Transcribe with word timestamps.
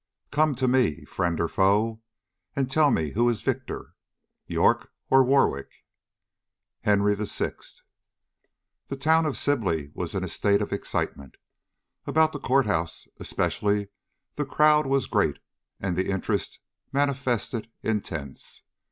Come 0.31 0.55
to 0.55 0.67
me, 0.67 1.05
friend 1.05 1.39
or 1.39 1.47
foe, 1.47 2.01
And 2.55 2.71
tell 2.71 2.89
me 2.89 3.11
who 3.11 3.29
is 3.29 3.43
victor, 3.43 3.93
York 4.47 4.91
or 5.11 5.23
Warwick. 5.23 5.85
HENRY 6.81 7.13
VI. 7.17 7.51
THE 8.87 8.95
town 8.97 9.27
of 9.27 9.37
Sibley 9.37 9.91
was 9.93 10.15
in 10.15 10.23
a 10.23 10.27
state 10.27 10.59
of 10.59 10.73
excitement. 10.73 11.37
About 12.07 12.31
the 12.33 12.39
court 12.39 12.65
house 12.65 13.07
especially 13.19 13.89
the 14.37 14.43
crowd 14.43 14.87
was 14.87 15.05
great 15.05 15.37
and 15.79 15.95
the 15.95 16.09
interest 16.09 16.57
manifested 16.91 17.69
intense. 17.83 18.63